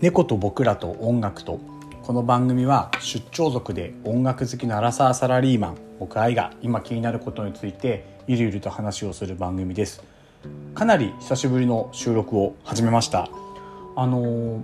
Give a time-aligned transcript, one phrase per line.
[0.00, 1.58] 猫と僕らと音楽と
[2.04, 10.04] この番組は出張族で音楽好きのアラサーサラリーマン僕愛が今気になることについてゆるゆると話をする番組です。
[10.76, 13.28] かなり久しぶりの収録を始めました。
[13.96, 14.62] あの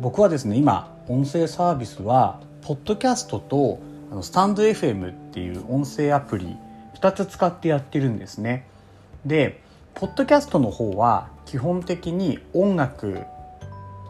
[0.00, 6.56] 僕はですね今音声サービスはポッドキャストとあのスタンド FM っていう音声アプリ
[6.98, 8.66] 2つ使ってやってるんですね。
[9.26, 9.60] で
[9.92, 13.26] ポッドキャストの方は基本的に音楽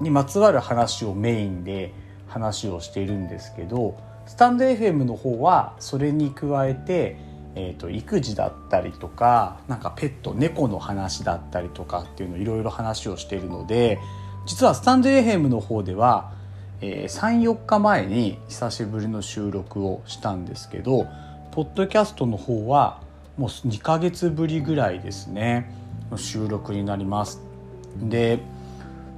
[0.01, 1.93] にまつわる話をメインで
[2.29, 7.17] 話をしているんですけどスタンド FM の方はそれに加えて、
[7.57, 13.99] えーと、育児だったりとかなんかペット猫の話だったりとかっていうのいろいろ話をしているので
[14.47, 16.33] 実はスタンド FM の方では、
[16.81, 21.07] えー、34日前に久しぶりの収録をしたんですけど
[21.51, 23.03] ポッドキャストの方は
[23.37, 25.75] もう2ヶ月ぶりぐらいですね
[26.11, 27.41] の収録になります。
[27.97, 28.39] で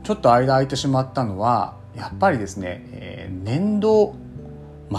[0.03, 4.15] ちょっと間空いてしまったのはやっぱりですね、えー、年度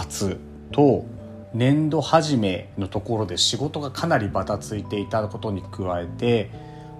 [0.07, 0.37] 末
[0.71, 1.05] と
[1.53, 6.49] 年度始めのところで仕事がかなりバタついていたことに加えて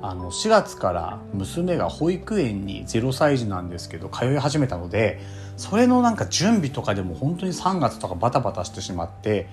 [0.02, 5.22] あの4月から娘が保育園に0歳児なんですけど通い始めたので
[5.56, 9.48] それのなんか準備とかでも本当に3月とかバタバタしてしまって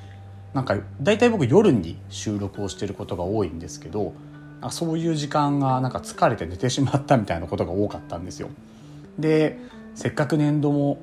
[0.53, 4.13] なんか大体僕夜に収録をしてることが多いんですけど
[4.61, 8.51] あそういう時間がなんか疲れて寝てしまったみたいなことが多かったんですよ。
[9.19, 9.59] で
[9.95, 10.99] せっかく年度も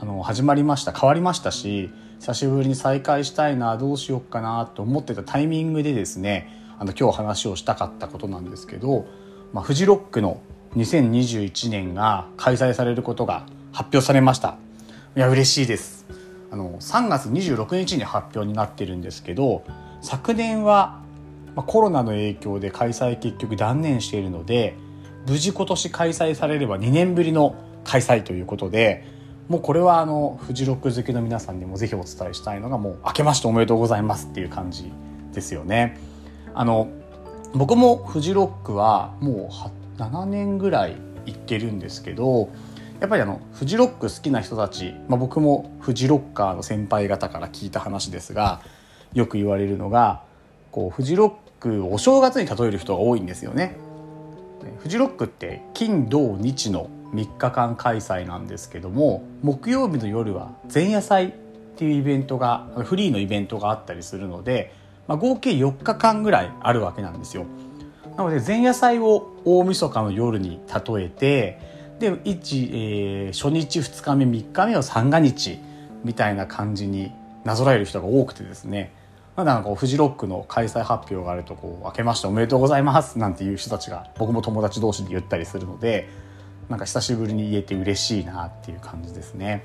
[0.00, 6.48] あの始まりました変わりましたし久しぶりに再開したいなどうしようかなと思ってたタイミングでですね
[6.78, 9.06] あの今日話をしたかったことなんですけど、
[9.52, 10.40] まあ、フジロックの
[10.76, 14.56] 2021年が開催されることが発表されました
[15.16, 16.06] いや嬉しいです
[16.50, 19.64] あの3月26日に発表になってるんですけど
[20.00, 20.97] 昨年は
[21.58, 24.76] まコロナの影響で開催結局断念しているので
[25.26, 29.04] 無事今年開催されれば2年ぶりの開催ということで
[29.48, 34.92] もうこれはあのフジロック好きの皆さんにもぜひお伝えしたいのがもう明けましておめでとうございますっていう感じ
[35.32, 35.98] ですよね。
[36.54, 36.90] あの
[37.54, 42.50] 僕もフジロックはもう7年ぐらい行ってるんですけど
[43.00, 48.60] やっぱりあのフジロック好きな人たち、まあ、僕もフジロッカーの先輩方から聞いた話ですが
[49.12, 50.22] よく言われるのが
[50.70, 53.76] こうフジロックお正月に例える人が多いんですよね。
[54.80, 61.32] フジロックって金土日の3日間開催なんですけども木曜日の夜は前夜祭っ
[61.76, 64.74] ていうイベントがフリーのイベントがあったりするので、
[65.06, 67.46] まあ、合計4日間ぐらいあるわけなんですよ。
[68.16, 71.60] なので前夜祭を大晦日の夜に例えて
[72.00, 75.58] で1、えー、初日2日目3日目を三が日
[76.04, 77.12] みたいな感じに
[77.44, 78.92] なぞらえる人が多くてですね
[79.38, 86.08] まだこうフジロックの開催発表があるとこう明けましておめでとうございますなんていう人たちが僕も友達同士で言ったりするので
[86.68, 89.64] なんか久しぶりに言えて嬉しいなっていう感じですね。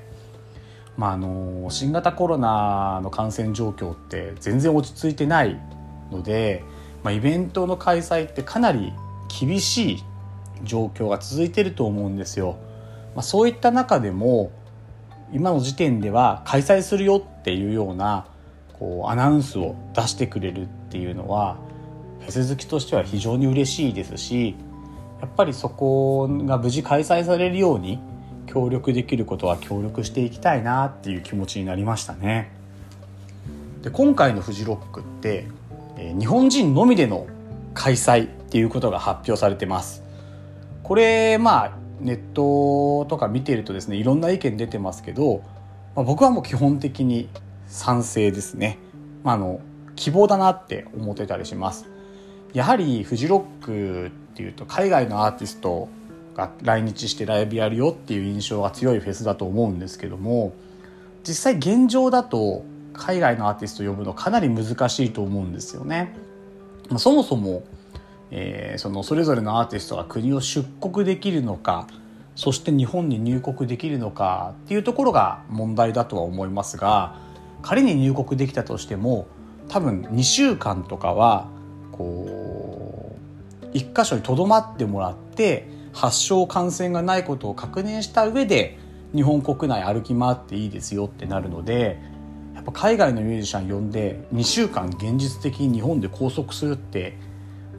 [0.96, 5.60] まあ、あの新型コロナの感染状況って全然落ち着いてない
[6.12, 6.62] ので、
[7.02, 8.92] まあ、イベントの開催ってかなり
[9.40, 10.04] 厳しい
[10.62, 12.58] 状況が続いてると思うんですよ。
[13.16, 14.52] まあ、そういった中でも
[15.32, 18.28] 今の時点では開催するよっていうような
[18.78, 21.56] こうアナウンスを出してくれるっていうのは
[22.20, 24.56] フェス好きとしては非常に嬉しいですし
[25.20, 27.98] やっぱりそこが無事開催されるように
[28.46, 32.52] 協力できることは協力していきたいなっていう気持ちになりましたね。
[33.82, 35.46] で今回のフジロックって、
[35.98, 37.26] えー、日本人のみでの
[37.74, 40.02] 開催っていうことが発表されてます。
[40.82, 45.42] これまあネットとか見てるとですねいろんな意見出てますけど、
[45.96, 47.28] まあ、僕はもう基本的に
[47.66, 48.78] 賛成ですね。
[49.22, 49.60] まあ、あの
[49.96, 51.86] 希望だなって思ってたりします。
[52.52, 55.88] やはりフジロックっていうと海外のアーティスト
[56.34, 60.52] が来日してライブやるよっていう印象が強いフェスだと思うんですけども
[61.26, 66.14] 実際現状だと海外のアーティスト呼ぶのかなり難しいと思うんですよね。
[66.98, 67.64] そもそも、
[68.30, 71.86] えー、そのそれぞれのアーティストが国を出国できるのか
[72.36, 77.16] そして日本に入国できるのかっていうところが問題だとは思いますが
[77.64, 79.26] 仮に入国できたとしても
[79.68, 81.48] 多分2週間とかは
[81.92, 83.16] こ
[83.62, 88.78] う一箇所にとどまってもらって発症感染がないことを確認した上で
[89.14, 91.98] 日本国内歩き回っていいですよってなるので
[92.54, 97.16] やっぱ海外のミュージシャン呼んで2週間現実的に日本で拘束するって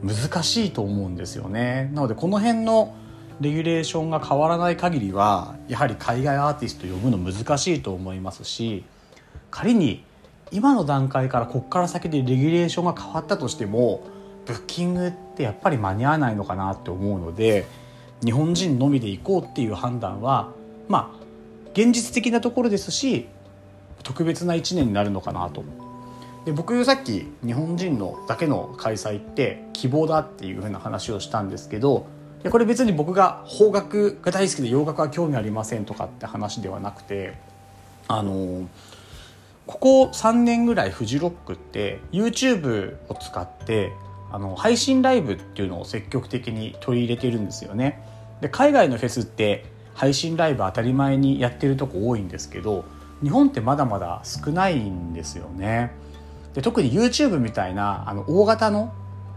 [0.02, 1.90] 難しいと思うんですよね。
[1.94, 2.94] なのでこの辺の
[3.40, 8.84] レギュレーションが変わらない限りはやはり海外アーティスト呼ぶの難しいと思いますし
[9.56, 10.04] 仮に
[10.50, 14.02] 今の段階からここから先でレギュレーションが変わったとしても
[14.44, 17.64] ブッキングってやっぱり間に合わないのかなって思うので
[18.22, 20.52] 日本人のみで行こうっていう判断は
[20.88, 21.24] まあ
[21.72, 23.28] 現実的なところですし
[24.02, 25.64] 特別な1年になるのかなと
[26.44, 32.06] で僕さっき日本人のだけの開催って希望だっていうふうな話をしたんですけど
[32.42, 37.38] いやこれ別に僕が邦楽が大好きで洋楽は興味ありませんとかって話ではなくて
[38.06, 38.68] あの
[39.66, 43.92] ここ3年ぐらいフジロックって YouTube を使って
[44.30, 48.02] あの配信ライブっていうのを積極的に取り入れてるんですよね。
[48.40, 49.64] で海外のフェスって
[49.94, 52.84] 配信ライブ当たり前にやってるとこ多いんですけど
[53.22, 55.92] 日本ってまだまだ少ないんですよね。
[56.54, 58.92] で特に YouTube みたいなあの大型の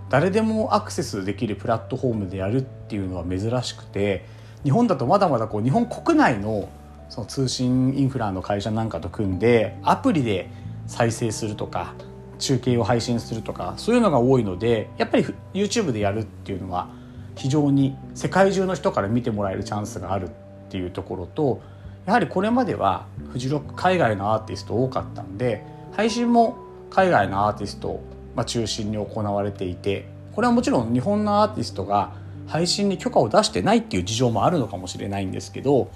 [0.10, 4.26] 誰でもアクセスできるプラットフォームでやるっていうのは珍しくて
[4.64, 6.70] 日本だとまだまだこう日本国内の
[7.10, 10.50] その通信インフラの会社なんかと組んでアプリで
[10.88, 11.94] 再生するとか
[12.38, 16.90] 中継を配信するとかそういうのが多いのでやっぱり YouTube でやるっていうのは
[17.36, 20.32] 非常に世界中の人から見てもらえるチャンスがあるっ
[20.70, 21.62] ていうところと
[22.06, 26.58] やはりこれまではフジロック海外のアーティスト多かったんで配信も
[26.90, 28.02] 海外のアーティスト
[28.36, 32.14] ま中心に行われていてこれはもちろん日本のアーティストが
[32.48, 35.92] 配信に許可を出してないっていう事情もあるのかもしれないんですけど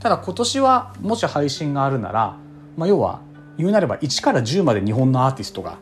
[0.00, 2.36] ただ今年はもし配信があるなら、
[2.76, 3.20] まあ、要は
[3.56, 5.78] 言うなれば1から10まで日本のアーティストが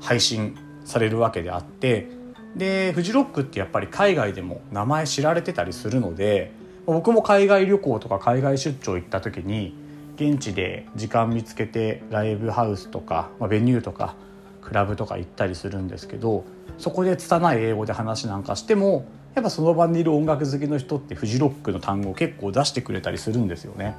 [0.00, 2.08] 配信されるわけであって
[2.56, 6.52] でフジロックってやっぱり海外でも名前知られてたりするので
[6.86, 9.74] 僕も海外旅行とか海外出張行った時に
[10.16, 14.16] 現地で時間見つけてライブハウスとか、まあ、ベニューとか
[14.60, 16.44] クラブとか行ったりするんですけど
[16.78, 23.94] そこで拙い英語で話なんかしてもやっぱその場にいる音楽好きの人ってフジロックの単語を結構出してくれたりするんですよね。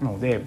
[0.00, 0.42] なので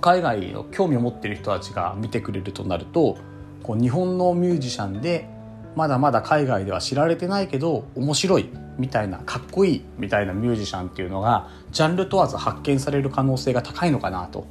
[0.00, 3.16] 海外の興味を持ってる人たちが見てくれるとなると
[3.62, 5.28] こう日本のミュージシャンで
[5.74, 14.46] まだまだ海外では知られてないけど面白いみたいなかっこいいみたいなミュージシャンっていうのがジャンル問わず発見される可能性が高いのかなと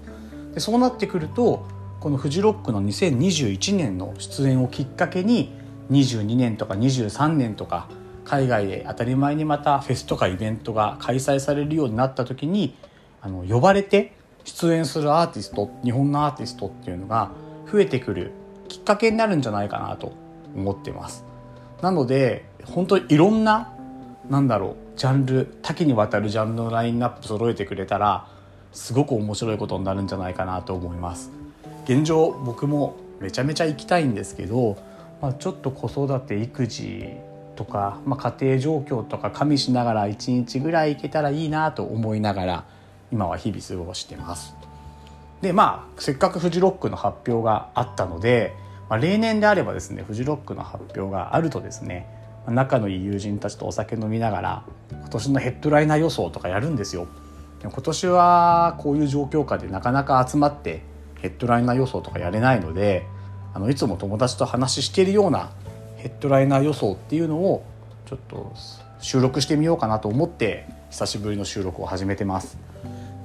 [0.54, 1.66] でそうなってくると
[2.00, 5.54] このフジロックの2021年の出演をきっかけに
[5.92, 7.88] 22年とか23年とか
[8.25, 12.75] 海外で当たり前にまたフェスとかイベントが開催されるようになった時に
[13.22, 14.13] あの呼ばれて
[14.44, 17.31] 出演するアーティスト日本のアーティストっていうのが
[17.72, 18.31] 増えてくる
[18.68, 20.13] きっかけになるんじゃないかなと
[20.56, 21.24] 思ってます。
[21.81, 23.74] なので本当にいろんな
[24.30, 28.27] なんだろうジャンル多岐にわたるジャンルのラインナップ揃えてくれたら
[28.72, 31.31] すごく面白いことになるんじゃないかなと思います
[31.86, 34.77] 現状僕もめちゃめちゃ行きたいんですけど、
[35.22, 37.07] まあ、ちょっと子育て育児
[37.56, 42.66] とか、まあ、家庭状況とか加味しながら1日ぐらい行けたらいいなと思いながら
[43.12, 44.56] 今は日々過ごしてます。
[45.42, 48.54] でまあせっかくフジロックの発表があったので、
[48.90, 52.07] まあ、例年であればですねフジロックの発表があるとですね
[52.48, 57.08] 仲のいい友人たちとお酒飲みながら今年のヘッドライナー予想とかやるんですよ。
[57.63, 60.84] 今年はこういう状況下でなかなか集まって
[61.22, 63.08] ヘッドライナー予想とかやれないので
[63.56, 65.50] あのいつも友達と話しているような
[66.06, 67.66] ヘッドライナー予想っていうのを
[68.06, 68.54] ちょっと
[69.00, 72.60] 収録してみようかなと思って久しぶりの収録を始めてます。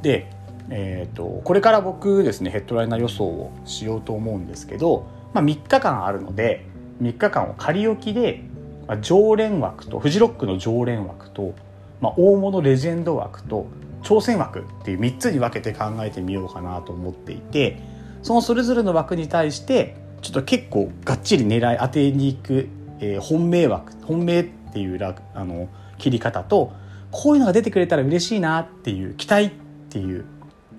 [0.01, 0.31] で、
[0.71, 6.65] えーと、これから僕ですねヘッドライナー予想をしようと思うんですけど、まあ、3日間あるので
[7.03, 8.45] 3日間を仮置きで
[8.91, 11.55] まあ、常連枠とフジロックの常連枠と、
[12.01, 13.69] まあ、大物レジェンド枠と
[14.03, 17.81] 挑戦枠っていう3つに分けて考えてみようかなと思っていて
[18.25, 22.69] そのそれぞれの枠に対してちょっと結構がっちり狙い当てにいく、
[23.01, 26.73] えー、本命枠本命っていうあの切り方と
[27.11, 29.51] こういうのが出てくれたら嬉しいなっていう期待っ
[29.89, 30.25] ていう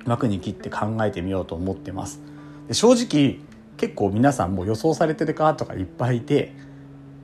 [0.06, 2.22] 枠に切って考えてみようと思ってます。
[2.68, 3.40] で正直
[3.78, 6.54] 結構皆さんも予想されてる方とかいっぱいいて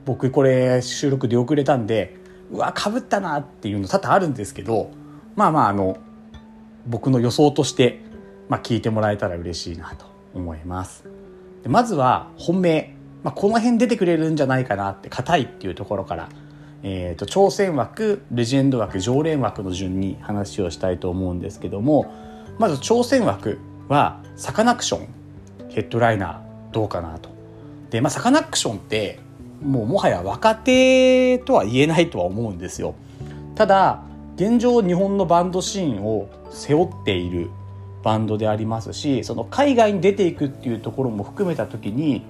[0.04, 2.16] 僕これ収録で遅れたんで
[2.50, 4.90] うわかぶったなっていうの多々あるんですけど
[5.36, 5.98] まあまああの
[6.86, 8.00] 僕の予想として、
[8.48, 11.04] まあ、聞いてもらえたら嬉しいなと思います
[11.68, 15.08] まずは本命、まあ、この辺出てくれるんじゃないかなって。
[15.08, 16.28] 硬いっていうところから、
[16.82, 22.12] えーと、挑戦枠レジェンド枠常連枠の順に話をしたいと思うんですけども。
[22.58, 23.58] まず挑戦枠
[23.88, 25.08] はサカナクション
[25.70, 27.30] ヘッドライナーどうかなと。
[27.90, 29.20] でまあサカナクションって
[29.62, 32.94] もうもはや若手とは言えないとは思うんですよ。
[33.54, 34.02] ただ
[34.36, 37.50] 現状日本のバンドシーンを背負っている
[38.08, 42.22] バンドでありますしその海外に出ていくっていうところも含めた時に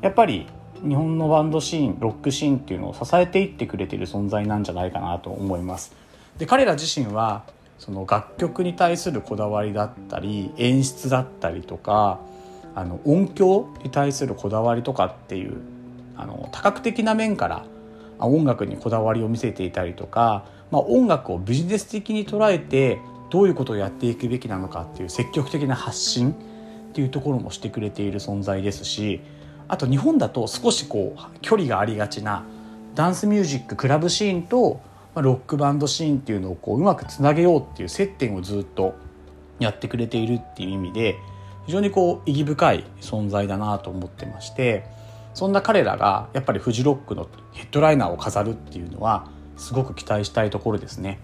[0.00, 0.46] やっぱり
[0.86, 5.92] 日本のバンドシーンロックシーンっていうのを支えていってくれてる存在なんじゃないかなと思います。
[6.38, 7.42] で彼ら自身は
[7.80, 12.20] その楽曲に対するこだわりだったり演出だったりとか
[12.76, 15.56] あの音響に対するこだわりとかっていう
[16.16, 17.64] あの多角的な面から
[18.20, 23.00] 音楽にこだわりを見せていたりとか、まあ、音楽をビジネス的に捉えて
[23.34, 26.34] どういうことをやっていくべきなのかっていう積極的な発信っ
[26.92, 29.20] ていうところもしてくれている存在ですし
[29.66, 32.44] あと日本だと少しこう距離がありがちな
[32.94, 34.80] ダンスミュージッククラブシーンと
[35.16, 38.94] ロックバンドシーンっていうのをこううまくつなげようっていう接点をずっと
[39.58, 41.16] やってくれているっていう意味で
[41.66, 44.84] 非常にこう意義深い存在だなと思ってまして
[45.34, 51.18] そんな彼らがやっぱりフジロックのヘッドライナーを飾るっていうのはすごく期待したいところですね。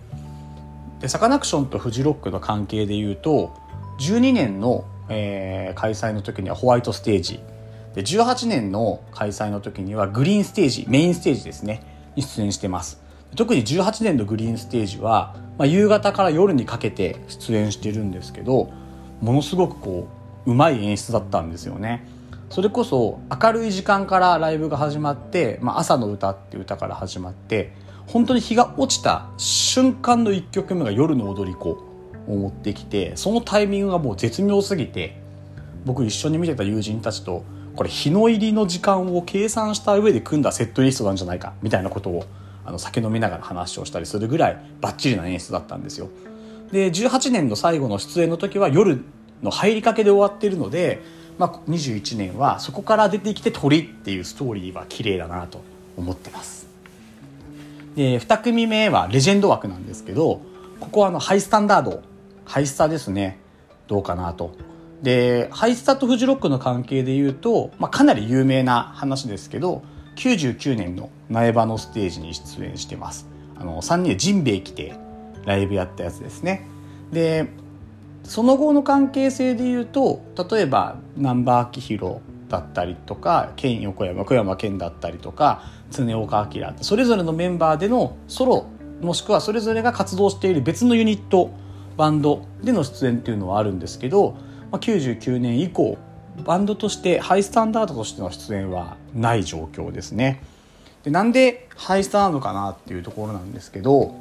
[1.00, 3.54] でサカナクションとフジロックの関係でいうと
[3.98, 7.40] 12年の、えー、開催の時にはホワイトステージ。
[7.94, 11.82] で18年の開催の時にはグリーンステージメインステージですね
[12.14, 13.02] に出演してます。
[13.34, 18.70] 特に18年のグリーンステージは、まあ、夕方から夜にかけて出演してるんですけど
[19.20, 20.08] ものすごくこ
[20.46, 22.06] ううまい演出だったんですよね。
[22.50, 27.72] それこそ明るい時間からライブが始まって、まあ、朝の歌っていう歌から始まって
[28.12, 31.70] 本当に日が落ちた瞬間の1曲目が夜の踊り子
[32.26, 35.20] を持ってきてそのタイミングがもう絶妙すぎて
[35.84, 37.44] 僕一緒に見てた友人たちと
[37.76, 42.24] これ日の入りの時間を計算した上で組んだセットリストなんじゃないかみたいなことを
[42.64, 46.08] あの酒飲みながら話をしたりするぐらいバッチリな演出だったんですよ。
[46.72, 49.04] で18年の最後の出演の時は夜
[49.40, 51.00] の入りかけで終わってるので、
[51.38, 55.62] まあ、21年はそこから出てきて鳥っていうストーリーは綺麗だなと
[55.96, 56.59] 思ってます。
[57.96, 60.40] で2組目はレジェンド枠なんですけど
[60.80, 62.02] ここはあのハイスタンダード
[62.44, 63.38] ハイスタですね。
[63.86, 64.56] どうかなと。
[65.02, 69.82] でハイスタとフジロックの関係でいうと、まあ、かなり有名な話ですけど
[70.16, 73.28] 99年の苗場のステージに出演してます。
[73.56, 74.94] あの3人でジンベエ来て
[75.44, 76.66] ライブやったやつですね。
[77.12, 77.48] で
[78.24, 80.20] その後の関係性でいうと
[80.50, 82.16] 例えば難波明宏
[82.50, 88.66] だったりとか健横山小山健だったりとか常岡明それぞれのメンバーでのソロ
[89.00, 91.50] もしくはそれぞれが活動している別のユニット
[91.96, 94.36] バンドでの出演っていうのはあるんですけど
[94.70, 95.98] まあ、99年以降
[96.44, 100.42] バンドとしてハイスタンダードとしての出演はない状況ですね。
[101.02, 104.14] でなんでハイスタンダードかなっていうところなんですけど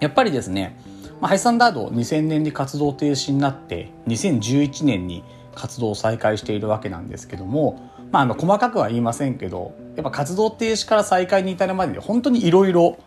[0.00, 0.76] やっぱりですね、
[1.20, 5.22] まあ、ハイスタンダード2000年に活動停止になって2011年に
[5.56, 12.98] 活動を再開しているわけなんですけども、まあ、あの細かくは言いませんけどやっぱ活動停止から再開に至るまでで本当にいろいろ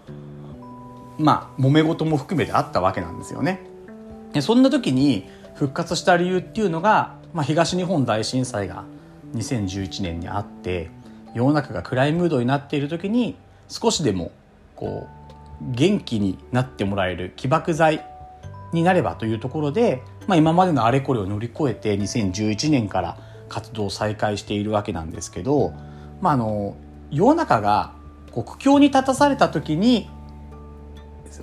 [1.17, 3.61] まあ揉め事も含めてあったわけなんですよね。
[4.33, 8.83] でそんな時に復活した理由っていうのが、まあ、東日本大震災が
[9.35, 10.89] 2011年にあって
[11.33, 13.35] 世の中が暗いムードになっている時に
[13.67, 14.31] 少しでも
[14.75, 15.19] こう
[15.71, 18.05] 元気になってもらえる起爆剤
[18.71, 23.17] になればというところで、まあ、今までのあれこれを乗り越えて2011年から
[23.49, 25.73] 活動を再開しているわけなんですけど、
[26.21, 26.77] まあ、あの
[27.09, 27.93] 世の中が
[28.31, 30.07] こう苦境に立たされた時に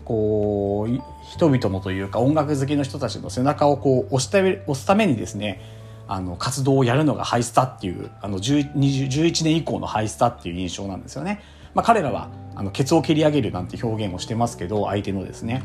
[0.04, 1.02] こう
[1.32, 5.60] 人々のというか音楽好きの人たちの背中をこう押した押すためにですね
[6.06, 11.42] あの活動をやるのがハイスタっていうあの11年以降のハイスタっていう印象なんですよね。
[11.74, 15.64] まあ、彼らはあのケツを切り上げるなんて表現をしてますけど相手のですね。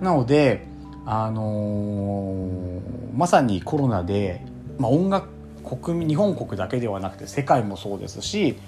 [0.00, 0.66] なので、
[1.06, 2.80] あのー、
[3.16, 4.44] まさにコロナで、
[4.78, 5.28] まあ、音楽
[5.64, 8.58] 国民日本国だけではなくて世界もそうですし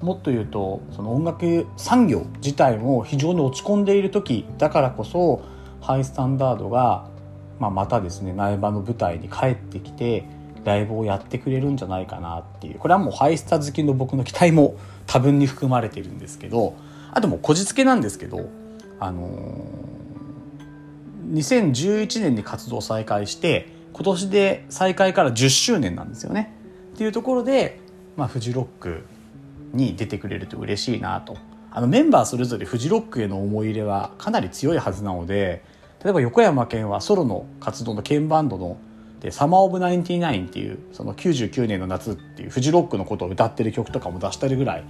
[0.00, 5.42] もっと言うとその音楽産業自体も非常に落ち込んでいる時だからこそ
[5.80, 7.08] ハイスタンダードが、
[7.58, 10.24] まあ、またですね苗場の舞台に帰ってきて
[10.64, 14.76] ライブをやってくれるんじゃないかなっていうこれはもうハイスタ好きの僕の期待も
[15.06, 16.74] 多分に含まれてるんですけど
[17.12, 18.48] あともうこじつけなんですけど
[18.98, 20.05] あのー、
[21.32, 26.52] 2011年に活動再開して今年で再開から10周年なんですよね。
[26.94, 27.80] っていうところで、
[28.16, 29.04] まあ、フジロック
[29.72, 31.36] に出てくれると嬉しいなと
[31.70, 35.62] あのメンバーそれぞれフジロックへの思い入れはかなり強いはずなので
[36.02, 38.78] 例えば横山健はソロの活動の鍵バンドの
[39.20, 44.84] で「サマー・オブ・ナインティナイン」っていうその99年の夏っていうフジロックのことを歌ってる曲とかも出してるぐらい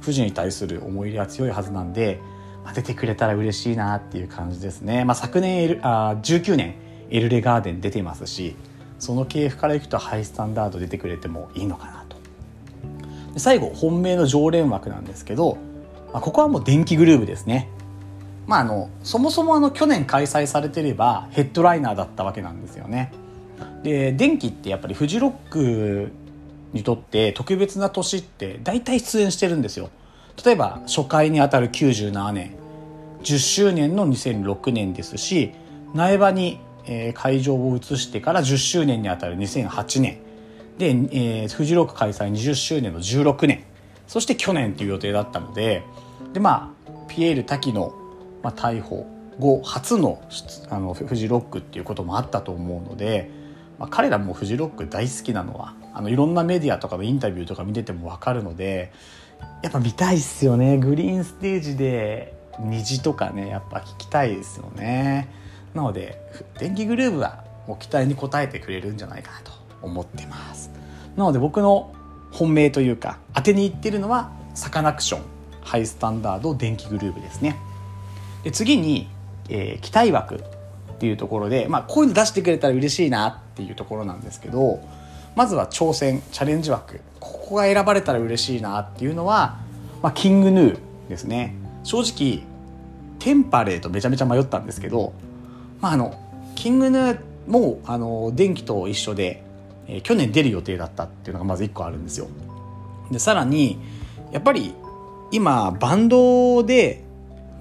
[0.00, 2.20] フジに対する思い入れは強いはずなんで、
[2.68, 6.74] まあ、出てくれたら嬉しいなっていう感じですね、まあ、昨年エルあ19年
[7.08, 8.56] エルレガーデン出てますし
[8.98, 12.18] その系譜からいくとハイスタンダード出てくれてもいいのかなと。
[13.32, 15.56] で最後本命の常連枠なんですけど、
[16.12, 17.70] まあ、ここはもう電気グルーヴですね。
[18.46, 23.12] まああのそもそもあの去年開催されてればヘッドライナーだったわけなんですよね。
[23.82, 26.12] で電気ってやっぱりフジロック
[26.74, 29.88] にとって特別な年って大体出演してるんですよ。
[30.44, 32.57] 例えば初回にあたる97年。
[33.22, 35.52] 10周年の2006年ですし
[35.94, 36.60] 苗場に
[37.14, 40.18] 会場を移してから10周年にあたる2008年。
[40.78, 43.64] で、えー、フジロック開催20周年の16年。
[44.06, 45.84] そして去年という予定だったので
[46.32, 47.94] でまあピエール滝の、
[48.42, 49.06] まあ、逮捕
[49.38, 50.20] 後初の
[50.70, 53.30] あのフジロックっていうこともあったと思うので、
[53.78, 58.92] まあ、彼らもフジロック大好きなのはあのいろんなメディアとかのインタビューとか見てても分かるので
[59.62, 60.78] やっぱ見たいっすよね。
[60.78, 65.28] グリーンステージで虹とかねやっぱ聞きたいですよね。
[65.74, 66.20] なので
[66.58, 70.70] 電気グルーヴはもう期待に応えてくれるんじゃないかなと思ってます。
[71.16, 71.94] なので僕の
[72.32, 75.38] 本命というか当てにいってるのはサカナクション。
[75.68, 77.58] ハイスタンダード電気グルーヴですね。
[78.42, 79.06] で次に、
[79.50, 80.40] えー、期待枠っ
[80.98, 84.80] ていうところで、まあ、こういうの出してくれたら嬉しいなっていうところなんですけど
[85.36, 87.02] まずは挑戦チャレンジ枠。
[87.20, 89.58] ここが選ばれたら嬉しいなっていうのは、
[90.02, 90.78] まあ、キングヌー
[91.10, 91.54] ですね。
[91.88, 92.42] 正直
[93.18, 95.14] テンパレーとめちゃめちゃ迷ったんですけど、
[95.80, 96.20] まあ、あの
[96.54, 99.42] キングヌーもあの電気と一緒で、
[99.86, 102.28] えー、去年出る予定だったっていうのがまず1個あるんですよ。
[103.10, 103.78] でさらに
[104.32, 104.74] やっぱり
[105.30, 107.04] 今バンドで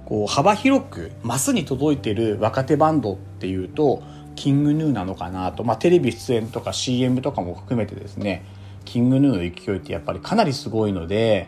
[0.04, 4.04] こう幅広くマスに届いてる若手バンドっていうと
[4.36, 8.44] キングヌーなのかなと、まあ、テレビ出演とか CM とかも含めてですね
[8.84, 11.48] キングヌーの勢いってやっぱりかなりすごいので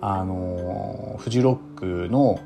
[0.00, 2.40] あのフジロックの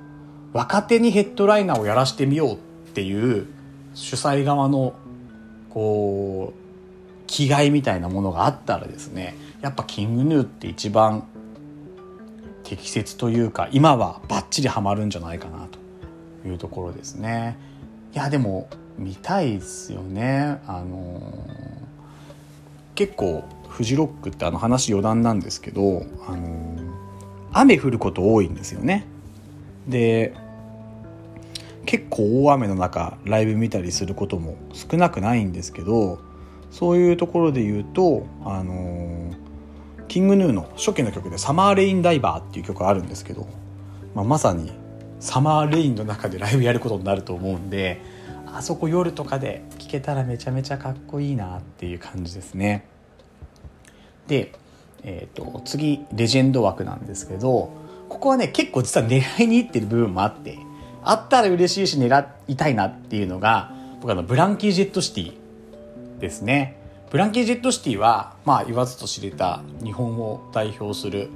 [0.52, 2.56] 若手にヘッドライナーをやらしてみようっ
[2.92, 3.46] ていう
[3.94, 4.94] 主催側の
[5.70, 6.60] こう
[7.26, 11.26] 気概みたいなものがあったらですねやっぱキングヌーって一番
[12.64, 15.68] 適切というか今はバッチリハマるんじゃないかな
[16.42, 17.58] というところですね。
[18.12, 20.60] いやでも見たいですよね。
[20.66, 21.20] あのー、
[22.94, 26.89] 結構フジロックってあの話余談なんですけど、あのー、
[27.52, 29.06] 雨降ること多いんですよね。
[29.88, 30.34] で
[31.86, 36.20] 結構大雨の中ライブ見たりすることも少なくないんですけど
[36.70, 39.36] そういうところで言うとあのー、
[40.06, 43.46] キングヌーの初期の曲で「サマーレインダイバー」っていう曲あるんですけど、
[44.14, 44.70] まあ、まさに
[45.18, 48.00] サマーレインの中で ライブやることになると思うんで
[48.46, 52.84] あそこ夜とかで聴けたらめちゃめちゃかっこいいなっていう感じですね。
[54.26, 54.52] で、
[55.02, 57.70] えーと、次レジェンド枠なんですけど
[58.08, 60.58] ここはね結構実は狙いにいってる部分もあって
[61.02, 66.76] あったら嬉しいし狙いたいなっていうのが僕あのブランキー・ジェット・シティですね。
[67.10, 71.28] ブランキー・ジェット・シティは、まあ、言わずと知れた日本を代表する、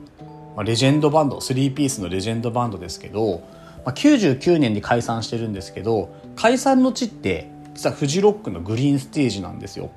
[0.55, 3.40] まあ、レジェンドバンド3ピースのレジェンドバンドですけど、
[3.85, 9.90] まあ、99年に解散してるんですけど解散の地って実はフジロックのグリーンステージなんですよ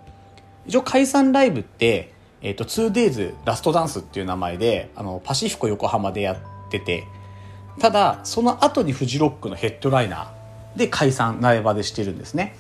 [0.66, 6.38] 一応解散ライブって、えーと、2days ラストダンスっていう名前であのパシフィコ横浜でやっ
[6.70, 7.06] てて
[7.80, 12.56] ただその後にフジロックのヘッドライナーで解散苗場でしてるんですね。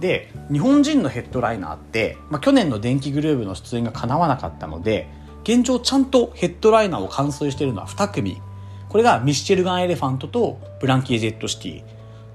[0.00, 5.06] で日本人のヘッドライナーって、まあ、去年の電気グルーヴの出演が叶わなかったので
[5.44, 8.40] 現状ちゃんとヘッドライナーを完遂しているのは2組。
[8.88, 11.82] これがミッシェルガン・エレファントとブランキー・ジェット・シティ。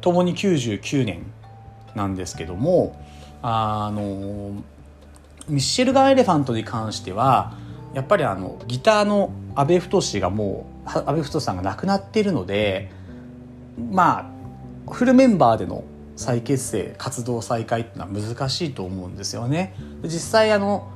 [0.02, 1.26] ともに99年
[1.96, 2.96] なんですけども
[3.42, 4.52] あの
[5.50, 7.54] ミッシェルガン・エレファントに関しては
[7.94, 12.92] やっぱりあのギターの阿部太がもう阿部太さんが亡くなっているので
[13.92, 14.32] ま
[14.88, 15.84] あフルメンバーでの
[16.16, 19.76] 再結成活動再開っていうのは難しいと思うんですよね。
[20.04, 20.92] 実際あの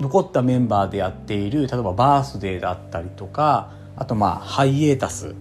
[0.00, 5.34] 残ったメンバーでやっている例えばバースデーだったりとかあとまあ HIATUS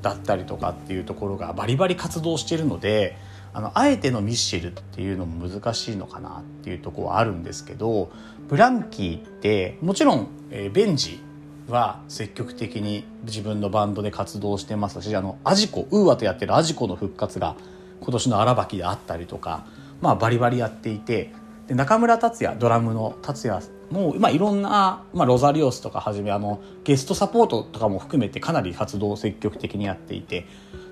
[0.00, 3.16] だったりとかっていうところがバリバリ活動してるので
[3.56, 8.10] あのあえてのミッシェルっていうのも難しいのかなっていうところはあるんですけど
[8.48, 11.20] ブランキーってもちろん、えー、ベンジー
[11.66, 17.56] は積極的に自分のバンドで活動してますしあの AJICO、UA とやってる AJICO の復活が
[18.02, 19.64] 今年の荒ばきであったりとか、
[20.02, 21.32] まあ、バリバリやっていて
[21.66, 30.46] で中村達也ドラムの達也もう、まあ、いろんな、まあ、ロザリオスとかはじめあのゲストサポートとかも含めてかなり活動を積極的にやっていて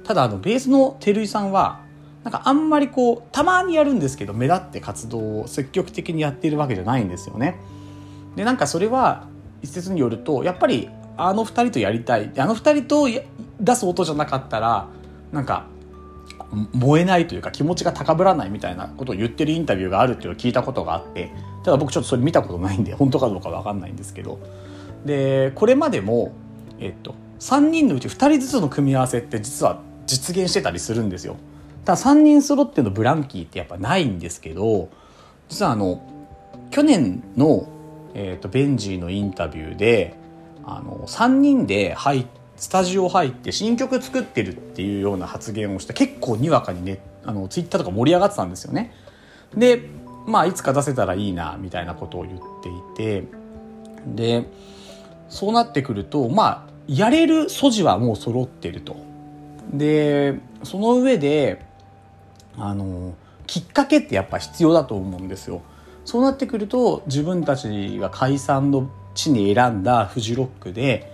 [0.04, 1.83] ただあのベースの照井さんは
[2.24, 7.60] なんかあんまりこうたまにやるんですけど目立って活動を積極的にやっているわけじゃないんですよね。
[8.34, 9.28] でなんかそれは
[9.62, 13.06] 一説によるとやっぱりあの二人とやりたいあの二人と
[13.60, 14.88] 出す音じゃなかったら
[15.32, 15.66] なんか
[16.72, 21.30] 燃えないというか気持ちが高ぶらないみたいなことを言ってるインタビューがあるっていうのを聞いたことがあって
[21.62, 24.38] ただ僕ちょっとそれ見たことないんで本当かどうか分かんないんですけど
[25.04, 26.32] でこれまでも、
[26.78, 31.36] えっと、3人のうち2人ずつの組み合わせって実は実現してたりするんですよ。
[31.84, 34.88] ただ3人揃ってのブランキーってやっぱないんですけど
[35.48, 36.02] 実はあの
[36.70, 37.68] 去年の、
[38.14, 40.16] えっと、ベンジーのインタビューで
[40.64, 48.94] あの3人で入スタジオ入って新曲作ってるっていうような発言をして結構にわかにねあのツイッターとか盛り上がってたんですよね。
[49.54, 49.82] で
[50.26, 53.24] まあいつか出せたらいいなみたいなことを言っていて
[54.06, 54.48] で
[55.28, 58.96] そうなってくるとまあやれる素地はもう揃ってると。
[59.72, 61.73] でその上で
[62.56, 63.14] あの
[63.46, 65.62] きっかけってやっぱ必要だと思うんですよ。
[66.04, 71.10] そうなってくると自分たちが解散の地に選んだフジロックで、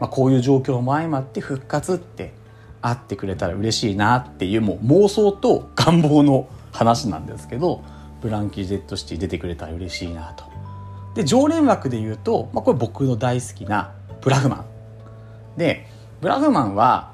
[0.00, 2.34] まあ、こういう状況も相まって復活って
[2.82, 7.82] あってくれたら嬉しいなっていうもう妄想と願望の話なんですけど
[8.20, 10.44] ブランキー・ジェット・シティ出てくれたら嬉しいなと。
[11.14, 14.64] で常連枠で言うと、まあ、これ僕の大好きなブラフマン。
[15.56, 15.86] で
[16.20, 17.12] ブラフマンは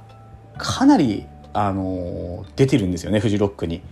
[0.58, 3.82] かなり、あの、出てるんですよねフジロックに。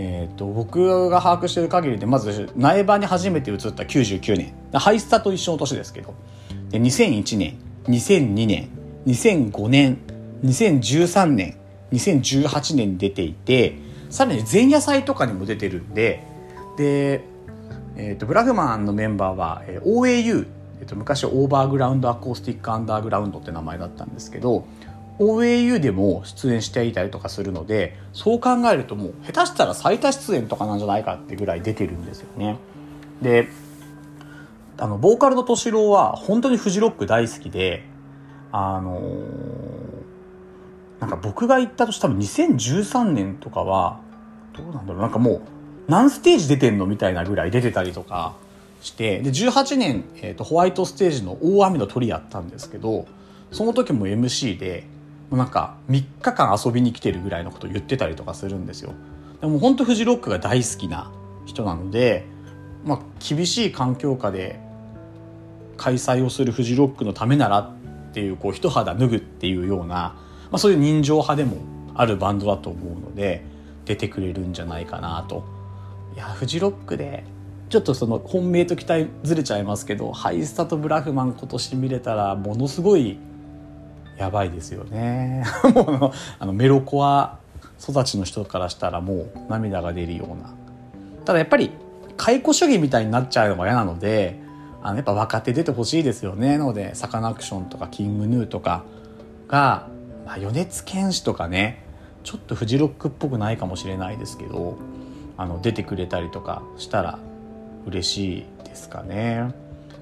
[0.00, 6.14] えーと、僕が把握してる限りでまず苗場に初めて移った99年ハイスタと一緒の年ですけど
[6.70, 8.68] で2001年2002年
[9.06, 9.98] 2005年
[10.44, 11.56] 2013年
[11.92, 13.76] 2018年に出ていて
[14.10, 16.24] さらに前夜祭とかにも出てるんで
[16.76, 17.24] で、
[17.96, 20.46] えーと、ブラフマンのメンバーは、えー、OAU、
[20.80, 24.64] えーと昔オーバーグラウンドアコースティックアンダーグラウンドって名前だったんですけど
[25.18, 32.58] OAU でも出演していたりとかするのでそう考えるともう下手したら最多出演とかなんじゃないかってぐらい出てるんですよね。
[33.20, 33.48] で
[34.78, 37.84] あのボーカルの敏郎は本当にフジロック大好きで
[38.52, 44.00] あのー、なんか僕が行った年多分2013年とかは
[44.56, 45.40] どうなんだろうなんかもう
[45.88, 48.36] 何ステージ出てんのみたいなぐらい出てたりとか
[48.82, 53.06] してで18年、えーと、ホワイトステージの大雨の鳥やったんですけど
[53.50, 54.84] その時も MC で
[55.36, 58.94] なんか3日間遊びに来てるぐらいのことを言ってたりとかするんですよ
[59.40, 61.12] でも本当フジロックが大好きな
[61.46, 62.26] 人なので、
[62.84, 64.60] まあ、厳しい環境下で
[65.76, 67.74] 開催をするフジロックのためならっ
[68.12, 70.16] ていうこう一肌脱ぐっていうような、ま
[70.52, 71.56] あ、そういう人情派でも
[71.94, 73.44] あるバンドだと思うので
[73.84, 75.44] 出てくれるんじゃないかなと。
[76.14, 77.24] いやフジロックで
[77.68, 83.18] ちょっとその本命と期待ずれちゃいますけどハイスタとブラフマン今年見れたらものすごい
[84.18, 85.44] やばいですよね。
[85.74, 87.38] もうあのメロコア
[87.80, 90.52] 育ちの人からしたらもう涙が出るような。
[91.24, 91.70] ただやっぱり
[92.16, 94.40] 解雇主義みたいになっちゃうのが嫌なので
[94.82, 96.58] あのやっぱ若手出てほしいですよね。
[96.58, 98.82] なのでサカナクションとかキングヌーとか
[99.46, 99.88] が、
[100.26, 101.84] まあ、米津玄師とかね
[102.24, 104.76] ちょっとフジロックっぽくないかもしれないですけど
[105.36, 107.18] あの出てくれたりとかしたら
[107.86, 109.54] 嬉しいですかね。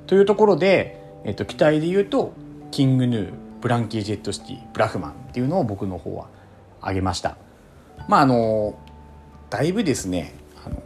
[0.07, 2.33] というところで、えっと、期待で言うと
[2.71, 3.46] キングヌー。
[3.67, 6.29] ブランキー・ジェット・シティブラフマンっていうのを僕の方は
[6.81, 7.37] 挙げました
[8.07, 8.79] まああの
[9.51, 10.81] だいぶですねあの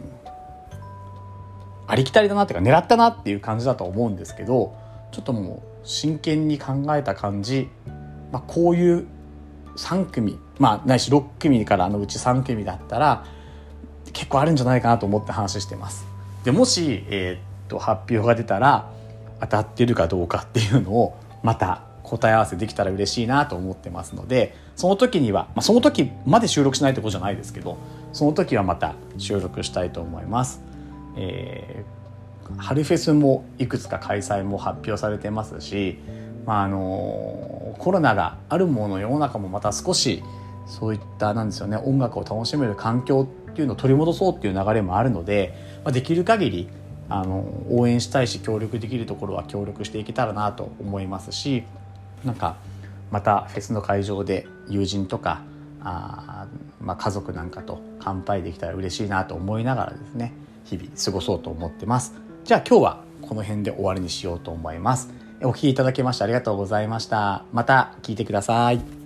[1.85, 4.75] ありきたりだなっていうか狙ったなっていう感じだと思うんですけど
[5.11, 7.69] ちょっともう真剣に考えた感じ、
[8.31, 9.05] まあ、こういう
[9.77, 13.27] 3組まあないし6組からのうち3組だったら
[14.11, 16.03] 結構あるんじゃないかなと思って話してます。
[16.43, 18.89] でもし、えー、っと発表が出たら
[19.39, 27.77] 当たってるかどうかっていうのをまた答え合わせできたら嬉しいなと思ってますのでその時には、まあ、その時まで収録しないってことじゃないですけど
[28.11, 30.61] その時はまた収録したいと思います。
[31.15, 35.99] えー、春フェスもいくつか開催も発表されてますし、
[36.45, 40.21] まあ、あのコロナがあるもの世の中もまた少し
[40.67, 45.53] そういったなんですよね音楽を楽しめる環境っていうのを取り戻そうっていう流れもあるので、
[45.85, 46.69] まあ、できる限り
[47.07, 51.63] あの応援したいし協力できるところは協力していけたらなと思いますし
[52.25, 52.57] なんか
[53.11, 55.41] またフェスの会場で友人とか
[55.83, 56.47] あ、
[56.79, 60.33] まあ、家族なんかと乾杯できたら嬉しいなと思いながらですね
[60.65, 62.13] 日々過ごそうと思ってます。
[62.43, 65.13] じゃあ今日はこの辺で終わりにしようと思います。
[65.43, 67.45] お聴きいただきましてありがとうございました。
[67.51, 69.00] また聞いてください。